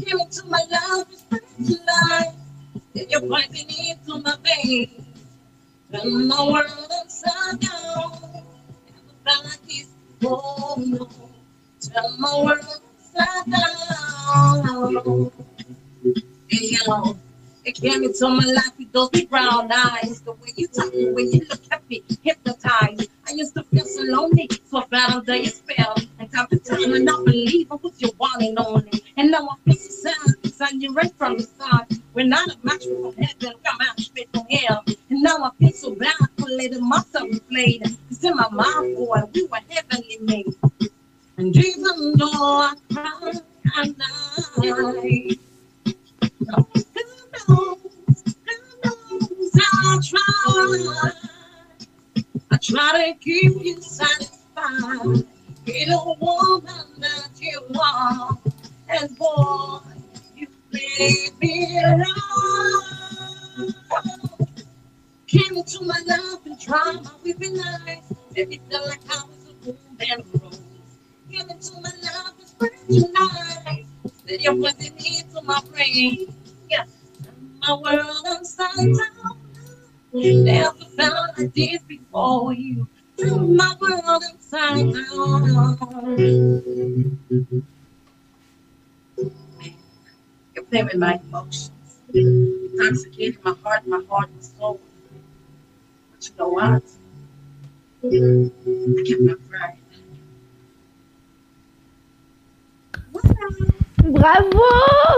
[0.04, 2.34] Came into my life, spiritual life.
[2.94, 5.06] Then you're pointing into my veins.
[5.90, 8.12] Turn my world upside down.
[8.22, 9.88] Never felt like this
[10.20, 11.08] before, no.
[11.80, 12.85] Turn my world
[13.16, 13.52] down.
[16.48, 17.16] Hey, yo.
[17.64, 20.20] It came into my life with those brown eyes.
[20.20, 23.10] The way you talk, the way you look at me, hypnotized.
[23.28, 25.96] I used to feel so lonely, so fell under your spell.
[26.20, 29.02] And time to time, I believe I was your one and only.
[29.16, 31.92] And now I feel so sad, because I knew right from the start.
[32.14, 34.84] We're not a match from heaven, we're a match made from hell.
[35.10, 37.82] And now I feel so bad for letting myself be played.
[37.82, 40.54] Because in my mind, boy, we were heavenly made.
[41.38, 43.32] And even though I cry
[43.76, 44.06] at night,
[44.54, 45.36] who knows,
[47.46, 47.56] who
[48.84, 51.12] knows, I try.
[52.50, 55.26] I try to keep you satisfied.
[55.66, 58.38] Be the woman that you are.
[58.88, 59.80] And boy,
[60.36, 63.74] you made me wrong.
[65.26, 68.12] Came into my life and drama, we've been nice.
[68.34, 70.65] Made me feel like I was a and
[71.36, 73.84] Came into my life and spiritual nice.
[74.26, 76.32] Said you wasn't into my brain.
[76.70, 76.84] Yeah.
[77.60, 79.36] My world upside down.
[80.14, 82.88] Never felt like this before you.
[83.18, 85.78] Turn my world upside down.
[90.54, 91.70] You're playing with my emotions.
[92.14, 94.80] Intoxicating my heart, my heart and soul.
[96.12, 96.82] But you know what?
[98.04, 99.78] I kept my pride.
[104.04, 104.62] Bravo,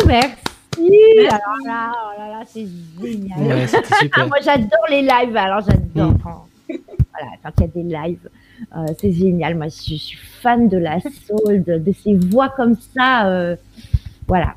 [0.07, 0.35] merci.
[0.81, 1.27] Merci.
[1.29, 2.67] Alors là, oh là, là, c'est
[3.01, 3.39] génial.
[3.41, 4.29] Ouais, Ah, super.
[4.29, 5.37] moi, j'adore les lives.
[5.37, 6.19] Alors, j'adore Mm.
[6.23, 8.29] quand, voilà, quand il y a des lives.
[8.77, 9.55] euh, c'est génial.
[9.57, 13.27] Moi, je, je suis fan de la soul, de, de ces voix comme ça.
[13.29, 13.57] euh,
[14.27, 14.55] voilà.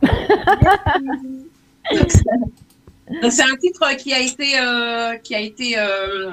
[1.92, 2.12] Donc,
[3.32, 6.32] c'est- un titre qui a été, euh, qui a été euh,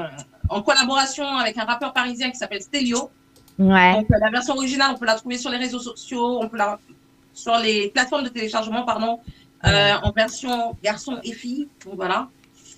[0.49, 3.11] en collaboration avec un rappeur parisien qui s'appelle Stelio.
[3.59, 3.95] Ouais.
[3.95, 6.79] Donc, la version originale, on peut la trouver sur les réseaux sociaux, on peut la
[7.39, 9.21] sur les plateformes de téléchargement, pardon,
[9.65, 11.69] euh, en version garçon et fille.
[11.85, 12.29] Donc voilà.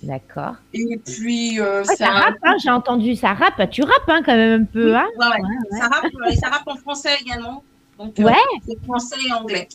[0.03, 0.55] D'accord.
[0.73, 3.15] Et puis, euh, Ouais, c'est ça rappe, hein, j'ai entendu.
[3.15, 3.69] Ça rappe.
[3.69, 4.95] Tu rappes hein, quand même un peu.
[4.95, 5.79] Hein Ouais, ouais.
[5.79, 7.63] Ça, rappe, euh, et ça rappe en français également.
[7.99, 8.33] Donc, Ouais.
[8.67, 9.67] c'est français et anglais.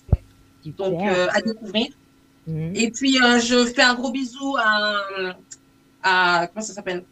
[0.64, 0.90] Super.
[0.90, 1.00] Donc,
[1.32, 1.88] à découvrir.
[2.48, 2.72] Mhm.
[2.74, 4.96] Et puis, je fais un gros bisou à,
[6.02, 7.04] à comment ça s'appelle?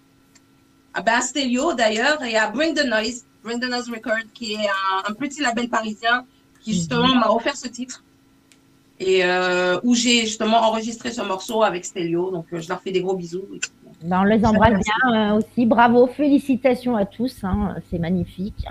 [0.92, 5.10] À Bastelio d'ailleurs et à Bring the Noise, Bring the Noise Record, qui est un,
[5.10, 6.24] un petit label parisien
[6.64, 8.02] qui justement m'a offert ce titre
[8.98, 12.30] et euh, où j'ai justement enregistré ce morceau avec Stelio.
[12.30, 13.44] Donc, euh, je leur fais des gros bisous.
[14.02, 15.66] Ben, on les embrasse bien euh, aussi.
[15.66, 17.36] Bravo, félicitations à tous.
[17.44, 18.64] hein, C'est magnifique.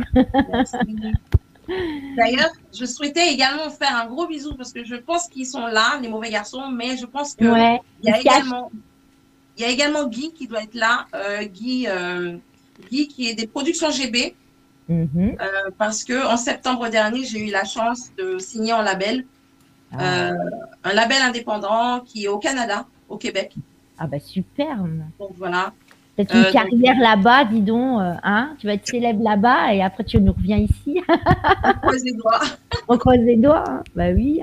[2.17, 5.99] D'ailleurs, je souhaitais également faire un gros bisou parce que je pense qu'ils sont là,
[6.01, 7.79] les mauvais garçons, mais je pense que Ouais.
[8.01, 8.71] Il y a également,
[9.57, 11.05] il y a également Guy qui doit être là.
[11.45, 11.87] Guy,
[12.91, 14.35] Guy qui est des productions GB
[14.89, 15.37] Mhm.
[15.41, 15.45] euh,
[15.77, 19.25] parce que en septembre dernier j'ai eu la chance de signer en label
[19.93, 20.33] Ah, euh,
[20.83, 23.53] un label indépendant qui est au Canada, au Québec.
[23.97, 24.77] ah bah super.
[25.19, 25.71] Donc voilà.
[26.15, 27.99] Peut-être une Euh, carrière là-bas, dis donc.
[28.23, 31.01] hein tu vas être célèbre là-bas et après tu nous reviens ici.
[31.07, 32.39] on croise les doigts.
[32.87, 33.63] on croise les doigts.
[33.67, 33.83] hein.
[33.95, 34.41] Bah oui.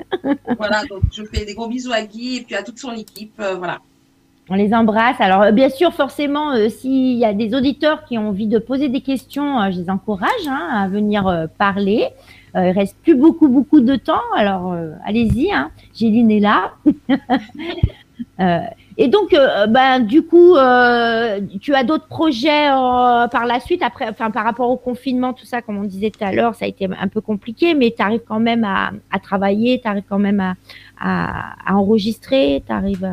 [0.58, 0.82] voilà.
[0.86, 3.34] Donc je fais des gros bisous à Guy et puis à toute son équipe.
[3.58, 3.78] voilà.
[4.52, 5.20] On les embrasse.
[5.20, 8.58] Alors, euh, bien sûr, forcément, euh, s'il y a des auditeurs qui ont envie de
[8.58, 12.08] poser des questions, euh, je les encourage hein, à venir parler.
[12.56, 14.28] Il reste plus beaucoup, beaucoup de temps.
[14.36, 14.74] Alors,
[15.06, 15.52] allez-y.
[15.52, 15.70] Hein.
[15.94, 16.72] Géline est là.
[18.96, 19.36] Et donc,
[19.68, 20.56] ben, du coup,
[21.60, 22.66] tu as d'autres projets
[23.30, 26.32] par la suite, après, par rapport au confinement, tout ça, comme on disait tout à
[26.32, 29.80] l'heure, ça a été un peu compliqué, mais tu arrives quand même à, à travailler,
[29.80, 30.54] tu arrives quand même à,
[30.98, 33.08] à, à enregistrer, tu arrives.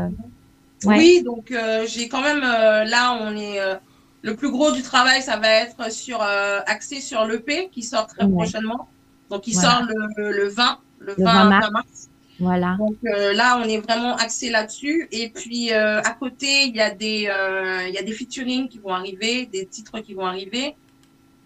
[0.85, 0.97] Ouais.
[0.97, 3.75] Oui, donc euh, j'ai quand même euh, là on est euh,
[4.21, 8.25] le plus gros du travail, ça va être sur axé sur l'EP qui sort très
[8.25, 8.31] Ouais.
[8.33, 8.87] prochainement.
[9.29, 9.69] Donc il Voilà.
[9.71, 9.87] sort
[10.17, 11.65] le, le 20, le 20, 20 mars.
[11.65, 12.09] 20 mars.
[12.39, 12.75] Voilà.
[12.77, 15.07] Donc euh, là on est vraiment axé là-dessus.
[15.11, 18.67] Et puis euh, à côté il y a des euh, il y a des featuring
[18.69, 20.75] qui vont arriver, des titres qui vont arriver.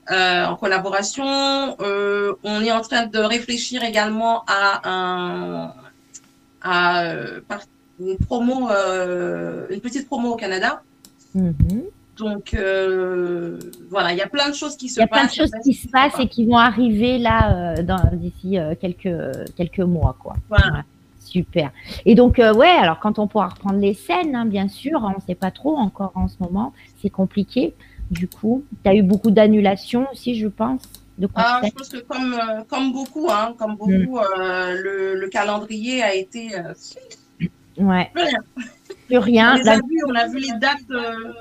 [0.10, 1.24] en collaboration,
[1.80, 5.74] on est en train de réfléchir également à un
[6.62, 7.14] à
[8.02, 10.82] une promo, euh, une petite promo au Canada.
[11.36, 11.54] Mhm.
[12.18, 13.58] Donc euh,
[13.90, 15.34] voilà, il y a plein de choses qui se Il y a passent.
[15.36, 17.84] plein de choses qui se passent et qui vont arriver là euh,
[18.14, 19.16] d'ici quelques,
[19.56, 20.16] quelques mois.
[20.20, 20.36] Quoi.
[20.50, 20.84] Voilà.
[21.20, 21.72] Super.
[22.06, 25.10] Et donc, euh, ouais, alors quand on pourra reprendre les scènes, hein, bien sûr, on
[25.18, 27.74] ne sait pas trop encore en ce moment, c'est compliqué.
[28.10, 30.82] du coup Tu as eu beaucoup d'annulations aussi, je pense,
[31.18, 32.36] de Ah, je pense que comme,
[32.68, 36.50] comme beaucoup, hein, comme beaucoup, euh, le, le calendrier a été
[37.78, 38.40] Ouais, plus rien.
[39.08, 39.58] plus On rien.
[39.64, 41.34] La- a vus, on a vu les dates, euh,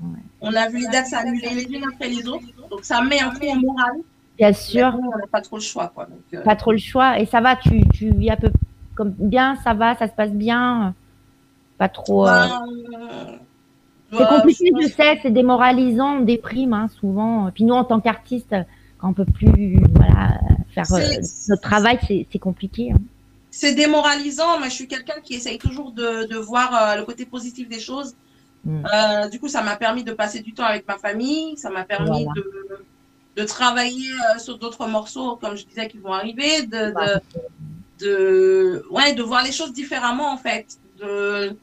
[0.00, 0.18] Ouais.
[0.40, 2.44] on a vu les dates s'annuler les unes après les autres.
[2.70, 3.92] Donc ça met un coup au moral.
[4.38, 6.04] Bien sûr, bon, on n'a pas trop le choix, quoi.
[6.06, 7.18] Donc, euh, pas trop le choix.
[7.18, 8.50] Et ça va, tu, tu vis un peu
[8.94, 10.94] comme bien, ça va, ça se passe bien.
[11.78, 12.26] Pas trop.
[12.28, 12.46] euh,
[14.12, 17.50] ben, C'est compliqué, je sais, c'est démoralisant, on déprime hein, souvent.
[17.54, 18.54] Puis nous, en tant qu'artistes,
[18.98, 20.38] quand on peut plus voilà,
[20.70, 20.84] faire
[21.48, 22.92] notre travail, c'est c'est compliqué.
[22.92, 22.98] hein.
[23.50, 27.24] C'est démoralisant, mais je suis quelqu'un qui essaye toujours de, de voir euh, le côté
[27.26, 28.14] positif des choses.
[28.64, 28.84] Mm.
[28.92, 31.84] Euh, du coup, ça m'a permis de passer du temps avec ma famille, ça m'a
[31.84, 32.32] permis Voilà.
[32.36, 37.20] de, de travailler euh, sur d'autres morceaux, comme je disais, qui vont arriver, de, Voilà.
[38.00, 40.66] de, ouais, de voir les choses différemment, en fait.
[41.00, 41.56] De,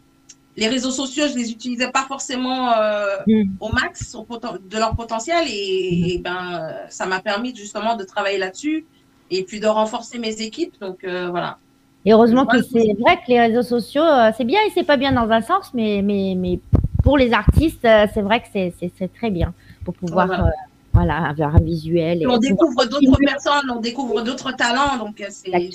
[0.56, 3.44] les réseaux sociaux, je les utilisais pas forcément euh, Mm.
[3.60, 4.26] au max au
[4.74, 8.86] de leur potentiel et, et ben, ça m'a permis justement de travailler là-dessus
[9.32, 10.76] et puis de renforcer mes équipes.
[10.80, 11.58] Donc, euh, voilà.
[12.06, 14.98] Et heureusement que c'est vrai que les réseaux sociaux, euh, c'est bien et c'est pas
[14.98, 16.60] bien dans un sens, mais, mais, mais
[17.04, 19.54] pour les artistes, euh, c'est vrai que c'est- très bien
[19.86, 20.46] pour pouvoir Voilà.
[20.46, 20.52] euh,
[20.94, 22.22] voilà, avoir un visuel.
[22.22, 25.70] Et on découvre d'autres personnes, on découvre d'autres talents, donc c'est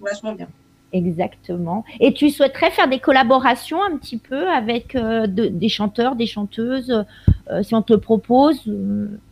[0.00, 0.48] vachement bien.
[0.92, 1.84] Exactement.
[2.00, 6.26] Et tu souhaiterais faire des collaborations un petit peu avec euh, de- des chanteurs, des
[6.26, 7.04] chanteuses,
[7.50, 8.60] euh, si on te le propose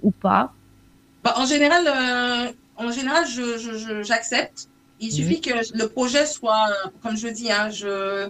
[0.02, 0.52] ou pas?
[1.24, 1.84] Bah, en général,
[2.76, 4.68] en général, je, je, je- j'accepte.
[5.00, 6.66] Il suffit que le projet soit,
[7.02, 8.28] comme je dis, hein, je,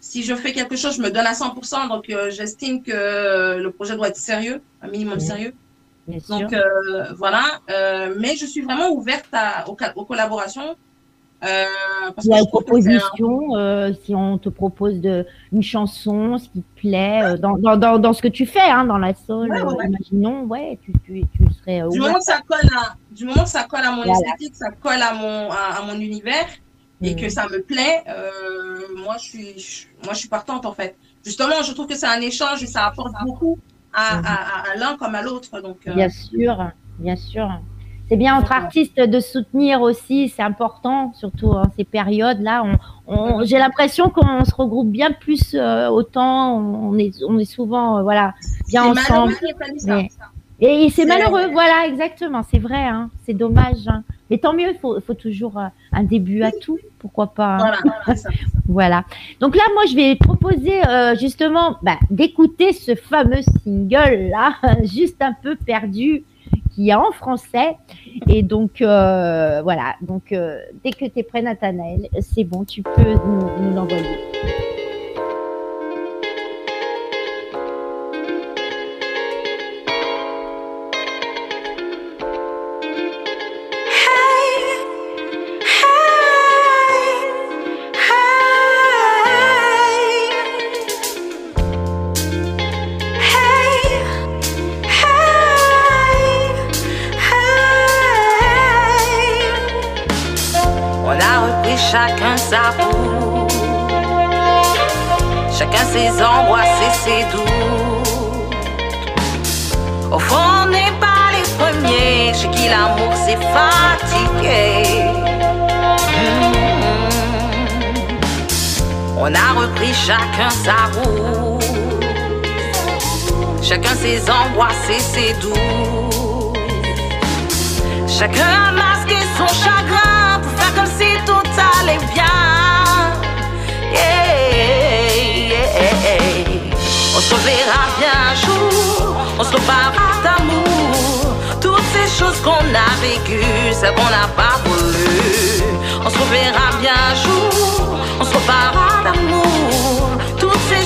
[0.00, 1.88] si je fais quelque chose, je me donne à 100%.
[1.88, 5.54] Donc, euh, j'estime que le projet doit être sérieux, un minimum sérieux.
[6.08, 6.18] Bien.
[6.28, 7.44] Donc, euh, voilà.
[7.70, 10.74] Euh, mais je suis vraiment ouverte à, aux, collaborations.
[11.40, 16.62] Parce Il y a une un- si on te propose de, une chanson, ce qui
[16.62, 19.62] te plaît, dans, dans, dans, dans ce que tu fais, hein, dans la soul, Ouais,
[19.62, 19.86] ouais, ouais.
[19.86, 23.48] imaginons, ouais, tu, tu, tu serais du moment que ça colle à, du moment que
[23.50, 24.12] ça colle à mon Voilà.
[24.12, 26.46] esthétique, ça colle à mon, à, à mon univers
[27.02, 27.16] et Mm.
[27.16, 28.30] que ça me plaît, euh,
[28.98, 30.96] moi je suis, je- moi je suis partante en fait.
[31.24, 33.58] Justement, je trouve que c'est un échange et ça apporte beaucoup
[33.92, 34.24] à, Mhm.
[34.26, 35.60] à, à, à l'un comme à l'autre.
[35.60, 37.48] Donc, euh, Bien sûr, bien sûr.
[38.08, 42.64] C'est bien entre artistes de soutenir aussi, c'est important, surtout en ces périodes-là.
[42.64, 42.78] On,
[43.14, 48.02] on- J'ai l'impression qu'on se regroupe bien plus euh, autant, on est, on est souvent
[48.02, 48.34] voilà,
[48.68, 49.32] bien ensemble.
[49.78, 49.98] ça.
[50.60, 53.86] Et c'est malheureux, voilà, exactement, c'est vrai, hein, c'est dommage.
[53.88, 54.02] hein.
[54.28, 57.56] Mais tant mieux, il faut, toujours euh, un début à tout, pourquoi pas.
[57.56, 57.72] hein.
[58.04, 58.28] Voilà, ça.
[58.68, 59.04] Voilà.
[59.40, 65.20] Donc là, moi, je vais proposer euh, justement bah, d'écouter ce fameux single là, juste
[65.20, 66.24] un peu perdu,
[66.72, 67.76] qui est en français.
[68.28, 69.96] Et donc euh, voilà.
[70.02, 74.04] Donc euh, dès que tu es prêt, Nathanaël, c'est bon, tu peux nous, nous l'envoyer.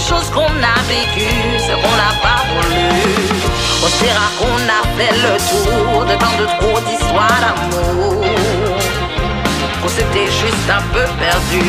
[0.04, 2.84] Choses qu'on a vécues, celles qu'on n'a pas voulu.
[3.82, 8.24] On se dira qu'on a fait le tour de tant de trop d'histoires d'amour.
[9.80, 11.64] Qu'on s'était juste un peu perdu.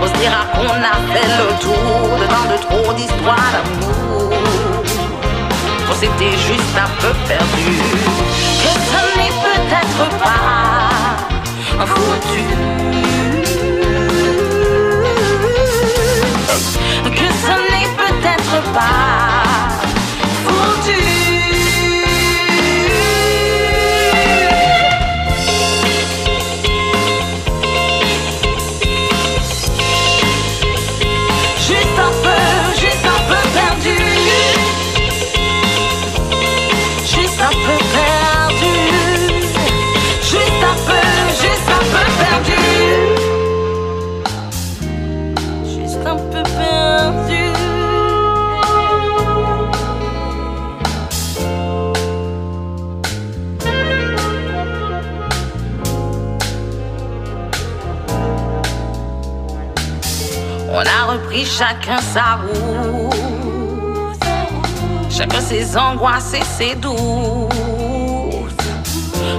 [0.00, 4.32] On se dira qu'on a fait le tour de tant de trop d'histoires d'amour.
[5.86, 7.70] Qu'on s'était juste un peu perdu.
[8.62, 13.39] Que ce n'est peut-être pas un foutu.
[16.50, 19.68] Que ce n'est peut-être pas
[20.44, 21.19] foutu.
[61.60, 64.24] Chacun sa route.
[65.10, 67.52] Chacun ses angoisses et ses doutes.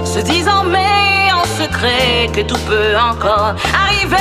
[0.04, 4.16] Se disant mais en secret que tout peut encore arriver.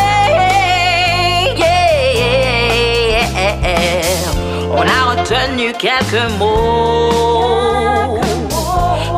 [4.80, 8.20] On a retenu quelques mots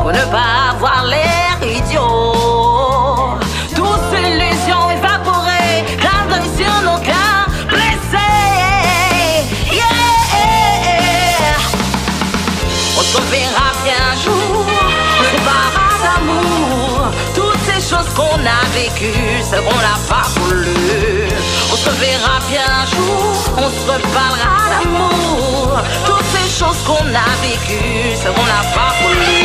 [0.01, 2.32] pour ne pas avoir l'air idiot.
[18.15, 20.73] Qu'on a vécues, celles qu'on n'a pas voulu.
[21.71, 25.81] On se verra bien un jour, on se reparlera d'amour.
[26.05, 29.35] Toutes ces choses qu'on a vécues, celles qu'on n'a pas voulu.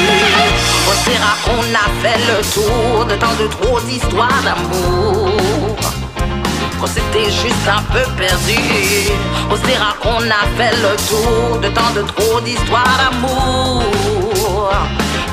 [0.89, 5.77] On dira qu'on a fait le tour de tant de trop d'histoires d'amour
[6.81, 8.61] qu'on s'était juste un peu perdu.
[9.51, 14.71] On se dira qu'on a fait le tour de tant de trop d'histoires d'amour.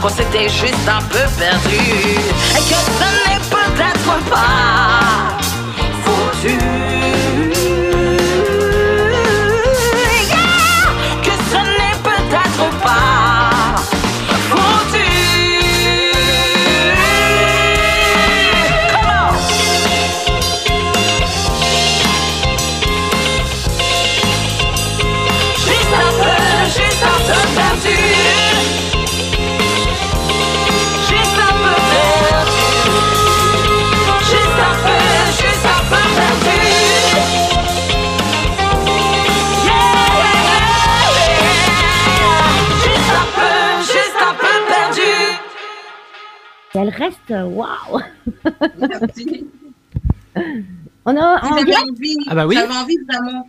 [0.01, 1.75] Qu'on s'était juste un peu perdu.
[1.75, 5.37] Et que ce n'est peut-être pas
[6.03, 6.94] foutu.
[51.59, 52.55] J'avais envie, Ah bah oui.
[52.55, 53.47] j'avais envie vraiment.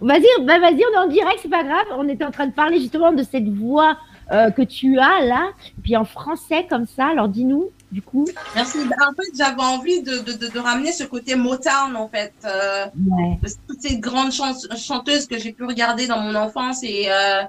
[0.00, 1.86] Vas-y, bah vas-y, on est en direct, c'est pas grave.
[1.96, 3.96] On était en train de parler justement de cette voix
[4.32, 5.50] euh, que tu as là,
[5.82, 7.06] puis en français comme ça.
[7.06, 8.26] Alors dis-nous, du coup.
[8.56, 8.78] Merci.
[8.88, 12.32] Bah, En fait, j'avais envie de, de, de, de ramener ce côté Motown, en fait.
[12.44, 13.38] Euh, Ouais.
[13.68, 17.42] toutes ces grandes chan- chanteuses que j'ai pu regarder dans mon enfance et euh,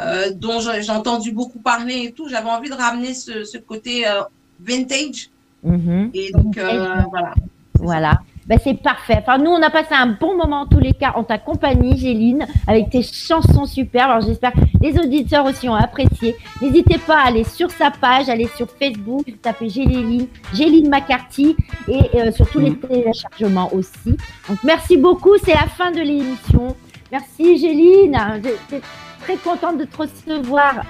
[0.00, 2.26] euh, dont j'ai entendu beaucoup parler et tout.
[2.28, 4.22] J'avais envie de ramener ce, ce côté euh,
[4.60, 5.28] vintage.
[5.62, 6.10] Mhm.
[6.14, 7.04] Et donc, euh, Vintage.
[7.10, 7.34] voilà.
[7.78, 8.12] Voilà.
[8.46, 9.18] Ben, c'est parfait.
[9.20, 11.96] Enfin, nous, on a passé un bon moment en tous les cas en ta compagnie,
[11.96, 14.10] Géline, avec tes chansons superbes.
[14.10, 16.36] Alors, j'espère que les auditeurs aussi ont apprécié.
[16.60, 22.00] N'hésitez pas à aller sur sa page, aller sur Facebook, tapez Géline, Géline McCarthy et
[22.16, 24.16] euh, sur tous les téléchargements aussi.
[24.48, 25.36] Donc, merci beaucoup.
[25.44, 26.76] C'est la fin de l'émission.
[27.12, 28.18] Merci, Géline.
[28.42, 28.82] J'étais
[29.20, 30.82] très contente de te recevoir.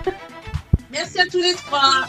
[0.91, 2.05] Merci à tous les trois.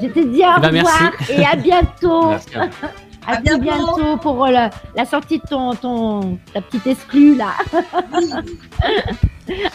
[0.00, 0.92] Je te dis au Eh ben, merci.
[0.92, 2.28] revoir et à bientôt.
[2.28, 2.48] Merci
[3.26, 3.62] à tout bientôt.
[3.96, 7.52] bientôt pour euh, la, la sortie de ton, ton, ta petite exclue là.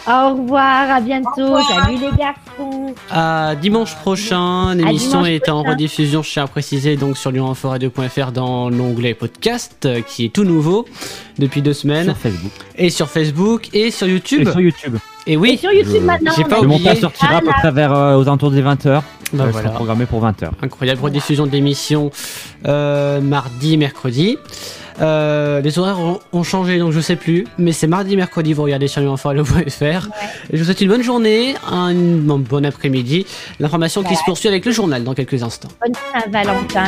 [0.08, 1.28] Au revoir, à bientôt.
[1.36, 1.84] Revoir.
[1.84, 2.94] Salut les garçons.
[3.10, 8.70] À dimanche prochain, l'émission est en rediffusion, je tiens à préciser, donc sur lyonforêt2.fr dans
[8.70, 10.86] l'onglet podcast, euh, qui est tout nouveau
[11.38, 12.52] depuis deux semaines, Sur Facebook.
[12.76, 14.48] et sur Facebook et sur YouTube.
[14.48, 14.96] Et sur YouTube.
[15.26, 16.32] Et Et oui, sur YouTube je- maintenant.
[16.36, 16.78] j'ai pas Le oublié.
[16.78, 19.02] montage sortira à peu Ah, près vers euh, aux alentours des 20h.
[19.32, 19.70] bah Euh, voilà.
[19.70, 20.50] programmé pour 20h.
[20.62, 22.10] incroyable rediffusion de l'émission
[22.66, 24.38] euh, mardi, mercredi.
[25.02, 28.62] Euh, les horaires ont, ont changé donc je sais plus, mais c'est mardi, mercredi, vous
[28.62, 30.08] regardez sur lyonforêt.fr.
[30.52, 33.26] Je vous souhaite une bonne journée, un bon après-midi.
[33.60, 35.68] L'information qui se poursuit avec le journal dans quelques instants.
[35.84, 36.84] Bonne Saint-Valentin